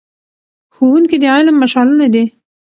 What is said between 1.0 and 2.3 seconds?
د علم مشعلونه دي.